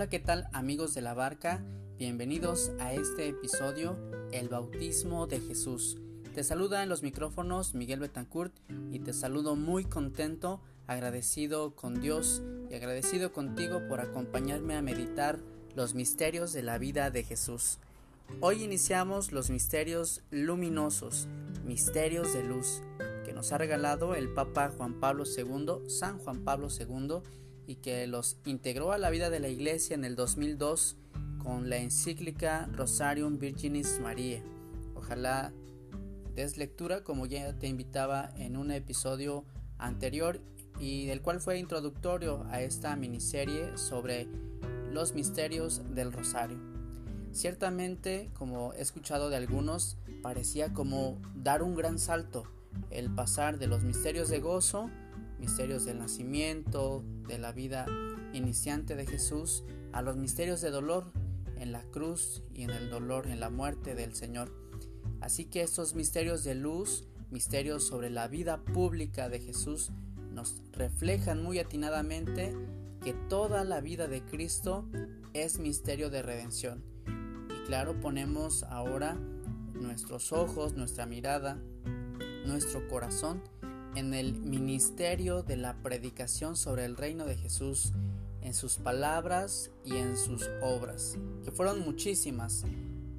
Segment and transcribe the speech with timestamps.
[0.00, 1.62] Hola, ¿qué tal amigos de la barca?
[1.98, 3.98] Bienvenidos a este episodio,
[4.32, 5.98] El bautismo de Jesús.
[6.34, 8.54] Te saluda en los micrófonos Miguel Betancourt
[8.90, 15.38] y te saludo muy contento, agradecido con Dios y agradecido contigo por acompañarme a meditar
[15.76, 17.78] los misterios de la vida de Jesús.
[18.40, 21.28] Hoy iniciamos los misterios luminosos,
[21.66, 22.80] misterios de luz,
[23.26, 27.20] que nos ha regalado el Papa Juan Pablo II, San Juan Pablo II,
[27.70, 30.96] y que los integró a la vida de la Iglesia en el 2002
[31.38, 34.42] con la encíclica Rosarium Virginis Mariae.
[34.96, 35.52] Ojalá
[36.34, 39.44] des lectura como ya te invitaba en un episodio
[39.78, 40.40] anterior
[40.80, 44.26] y del cual fue introductorio a esta miniserie sobre
[44.90, 46.58] los misterios del Rosario.
[47.30, 52.42] Ciertamente, como he escuchado de algunos, parecía como dar un gran salto
[52.90, 54.90] el pasar de los misterios de gozo,
[55.38, 57.86] misterios del nacimiento, de la vida
[58.32, 61.12] iniciante de Jesús, a los misterios de dolor
[61.56, 64.52] en la cruz y en el dolor en la muerte del Señor.
[65.20, 69.92] Así que estos misterios de luz, misterios sobre la vida pública de Jesús,
[70.32, 72.52] nos reflejan muy atinadamente
[73.00, 74.88] que toda la vida de Cristo
[75.32, 76.82] es misterio de redención.
[77.06, 79.14] Y claro, ponemos ahora
[79.74, 81.58] nuestros ojos, nuestra mirada,
[82.44, 83.40] nuestro corazón
[83.94, 87.92] en el ministerio de la predicación sobre el reino de Jesús,
[88.42, 92.64] en sus palabras y en sus obras, que fueron muchísimas.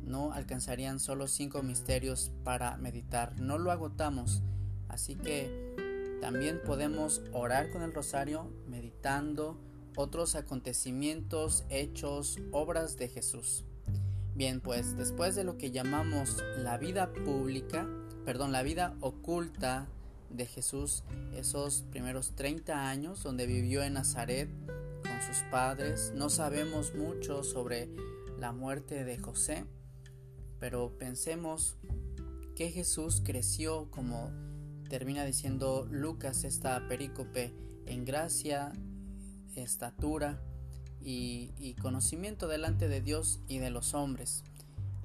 [0.04, 4.42] No alcanzarían solo cinco misterios para meditar, no lo agotamos,
[4.90, 5.76] así que
[6.22, 9.58] también podemos orar con el rosario meditando
[9.96, 13.66] otros acontecimientos, hechos, obras de Jesús.
[14.36, 17.88] Bien, pues después de lo que llamamos la vida pública,
[18.26, 19.88] perdón, la vida oculta
[20.34, 24.50] de Jesús, esos primeros 30 años donde vivió en Nazaret
[25.02, 27.90] con sus padres, no sabemos mucho sobre
[28.40, 29.66] la muerte de José,
[30.60, 31.78] pero pensemos
[32.56, 34.32] que Jesús creció como
[34.90, 37.54] termina diciendo Lucas esta perícope
[37.86, 38.74] en gracia,
[39.56, 40.42] estatura
[41.00, 44.44] y, conocimiento delante de Dios y de los hombres.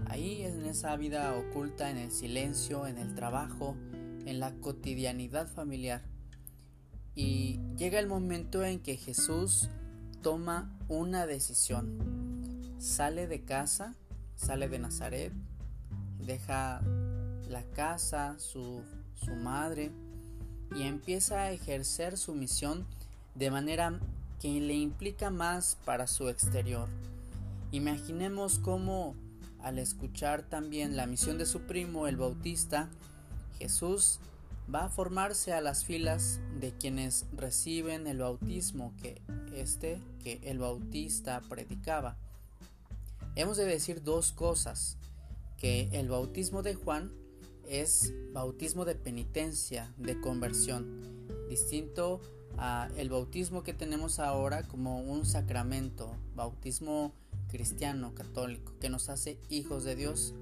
[0.06, 3.76] Ahí en esa vida oculta, en el silencio, en el trabajo,
[4.26, 6.02] en la cotidianidad familiar.
[7.14, 9.70] Y llega el momento en que Jesús
[10.20, 12.76] toma una decisión.
[12.78, 13.94] Sale de casa,
[14.34, 15.32] sale de Nazaret,
[16.18, 16.82] deja
[17.48, 18.82] la casa, su,
[19.14, 19.90] su madre,
[20.74, 22.86] y empieza a ejercer su misión
[23.34, 23.98] de manera
[24.40, 26.88] que le implica más para su exterior.
[27.72, 29.14] Imaginemos cómo
[29.60, 32.88] al escuchar también la misión de su primo el Bautista,
[33.58, 34.20] Jesús
[34.72, 39.20] va a formarse a las filas de quienes reciben el bautismo que
[39.54, 42.16] este que el Bautista predicaba.
[43.36, 44.96] Hemos de decir dos cosas,
[45.58, 47.12] que el bautismo de Juan
[47.68, 52.20] es bautismo de penitencia, de conversión, distinto
[52.58, 57.12] a el bautismo que tenemos ahora como un sacramento, bautismo
[57.48, 60.34] cristiano, católico, que nos hace hijos de Dios.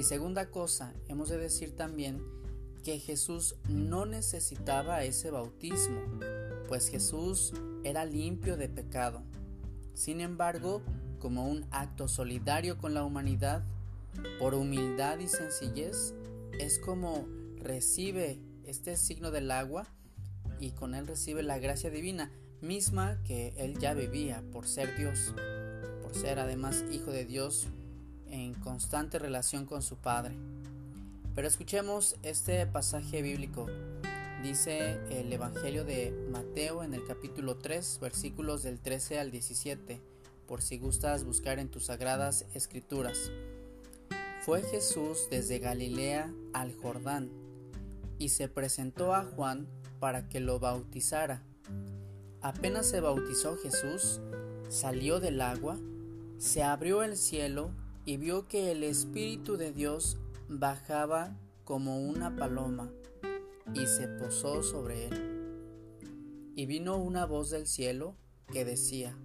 [0.00, 2.24] Y segunda cosa, hemos de decir también
[2.82, 6.00] que Jesús no necesitaba ese bautismo,
[6.68, 7.52] pues Jesús
[7.84, 9.22] era limpio de pecado.
[9.92, 10.80] Sin embargo,
[11.18, 13.62] como un acto solidario con la humanidad,
[14.38, 16.14] por humildad y sencillez,
[16.58, 19.86] es como recibe este signo del agua
[20.60, 25.34] y con él recibe la gracia divina, misma que él ya vivía por ser Dios,
[26.00, 27.68] por ser además hijo de Dios
[28.30, 30.36] en constante relación con su Padre.
[31.34, 33.66] Pero escuchemos este pasaje bíblico.
[34.42, 40.00] Dice el Evangelio de Mateo en el capítulo 3, versículos del 13 al 17,
[40.46, 43.30] por si gustas buscar en tus sagradas escrituras.
[44.40, 47.30] Fue Jesús desde Galilea al Jordán
[48.18, 49.68] y se presentó a Juan
[49.98, 51.42] para que lo bautizara.
[52.40, 54.20] Apenas se bautizó Jesús,
[54.68, 55.78] salió del agua,
[56.38, 57.70] se abrió el cielo
[58.10, 60.18] y vio que el Espíritu de Dios
[60.48, 62.90] bajaba como una paloma
[63.72, 66.52] y se posó sobre él.
[66.56, 68.16] Y vino una voz del cielo
[68.52, 69.16] que decía,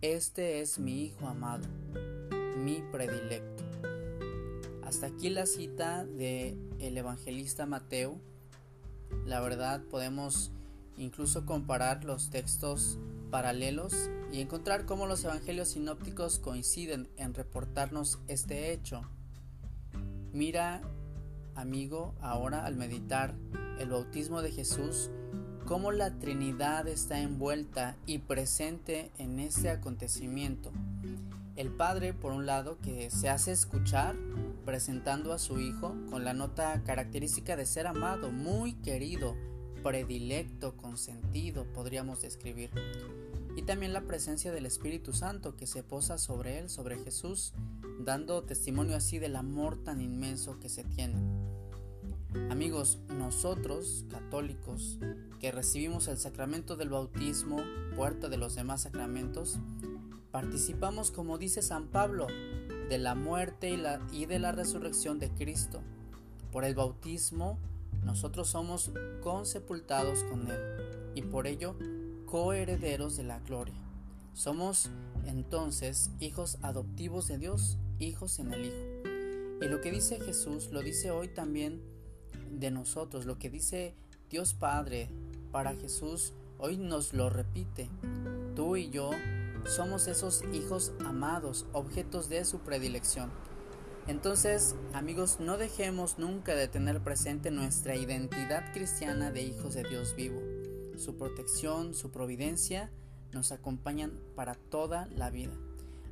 [0.00, 1.66] Este es mi Hijo amado,
[2.56, 3.64] mi predilecto.
[4.84, 8.20] Hasta aquí la cita de el evangelista Mateo.
[9.26, 10.52] La verdad podemos
[10.98, 13.00] incluso comparar los textos
[13.32, 19.02] paralelos y encontrar cómo los evangelios sinópticos coinciden en reportarnos este hecho.
[20.32, 20.82] Mira,
[21.54, 23.34] amigo, ahora al meditar
[23.78, 25.10] el bautismo de Jesús
[25.68, 30.72] cómo la Trinidad está envuelta y presente en este acontecimiento.
[31.56, 34.16] El Padre, por un lado, que se hace escuchar
[34.64, 39.36] presentando a su Hijo con la nota característica de ser amado, muy querido,
[39.82, 42.70] predilecto, consentido, podríamos describir.
[43.58, 47.54] Y también la presencia del Espíritu Santo que se posa sobre él, sobre Jesús,
[47.98, 51.16] dando testimonio así del amor tan inmenso que se tiene.
[52.50, 55.00] Amigos, nosotros, católicos,
[55.40, 57.56] que recibimos el sacramento del bautismo,
[57.96, 59.58] puerta de los demás sacramentos,
[60.30, 62.28] Participamos, como dice San Pablo,
[62.88, 63.76] de la muerte
[64.12, 65.80] y, de la resurrección de Cristo.
[66.52, 67.58] Por el bautismo,
[68.04, 70.60] nosotros somos consepultados con Él
[71.16, 71.74] y por ello
[72.28, 73.80] coherederos de la gloria.
[74.34, 74.90] Somos
[75.24, 79.62] entonces hijos adoptivos de Dios, hijos en el Hijo.
[79.62, 81.82] Y lo que dice Jesús lo dice hoy también
[82.50, 83.94] de nosotros, lo que dice
[84.28, 85.08] Dios Padre
[85.50, 87.88] para Jesús, hoy nos lo repite.
[88.54, 89.10] Tú y yo
[89.64, 93.30] somos esos hijos amados, objetos de su predilección.
[94.06, 100.14] Entonces, amigos, no dejemos nunca de tener presente nuestra identidad cristiana de hijos de Dios
[100.14, 100.40] vivo.
[100.98, 102.90] Su protección, su providencia
[103.32, 105.54] nos acompañan para toda la vida.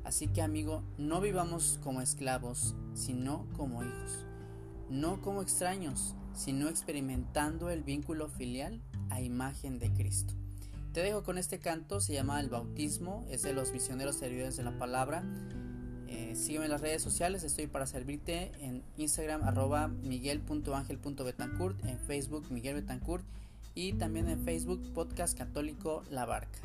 [0.05, 4.25] Así que, amigo, no vivamos como esclavos, sino como hijos.
[4.89, 10.33] No como extraños, sino experimentando el vínculo filial a imagen de Cristo.
[10.93, 14.63] Te dejo con este canto, se llama El Bautismo, es de los misioneros servidores de
[14.63, 15.25] la palabra.
[16.07, 22.49] Eh, sígueme en las redes sociales, estoy para servirte en Instagram arroba miguel.angel.betancourt, en Facebook
[22.49, 23.25] Miguel Betancourt
[23.77, 26.57] y también en Facebook Podcast Católico La Barca.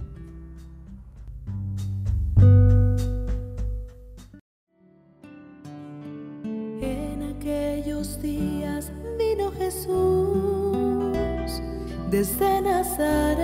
[6.80, 9.92] En aquellos días vino Jesús
[12.10, 13.42] desde Nazaret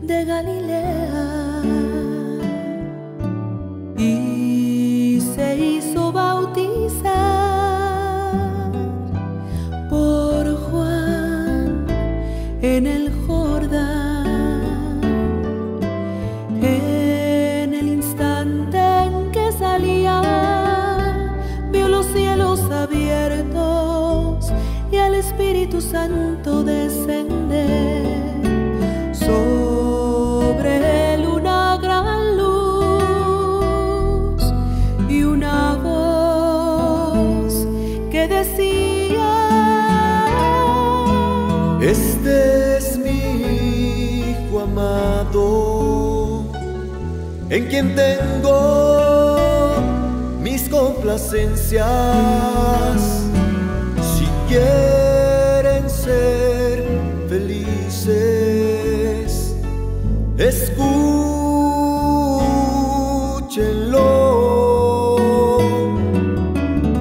[0.00, 1.62] de Galilea
[3.98, 5.87] y se hizo
[12.62, 15.00] en el Jordán.
[16.60, 20.22] En el instante en que salía,
[21.70, 24.52] vio los cielos abiertos
[24.90, 27.97] y al Espíritu Santo descender.
[47.58, 49.74] En quien tengo
[50.40, 51.86] mis complacencias.
[54.14, 56.84] Si quieren ser
[57.28, 58.12] felices,
[60.38, 61.16] escúchenlo.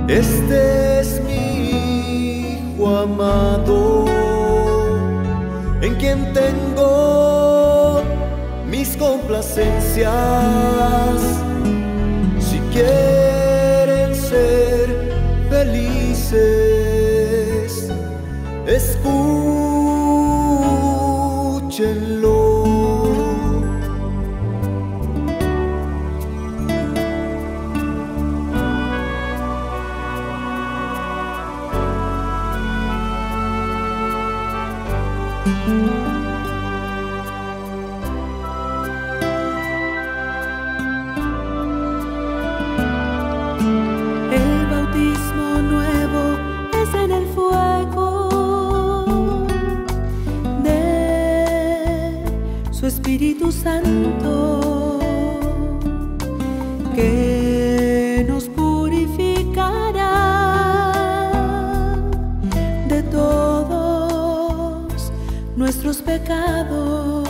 [0.07, 1.43] Este es mi
[2.49, 4.05] hijo amado,
[5.81, 7.46] en quien tengo
[9.27, 10.07] complacencias.
[12.39, 14.87] Si quieren ser
[15.49, 16.39] felices,
[18.65, 19.27] escúchenlo.
[58.27, 60.13] Nos purificará
[62.89, 65.11] de todos
[65.55, 67.26] nuestros pecados.